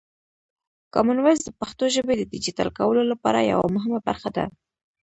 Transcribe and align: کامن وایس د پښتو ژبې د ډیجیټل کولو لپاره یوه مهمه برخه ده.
کامن 0.93 1.17
وایس 1.21 1.39
د 1.43 1.49
پښتو 1.59 1.85
ژبې 1.95 2.13
د 2.17 2.23
ډیجیټل 2.31 2.67
کولو 2.77 3.01
لپاره 3.11 3.39
یوه 3.51 3.67
مهمه 3.75 3.99
برخه 4.07 4.29
ده. 4.35 4.45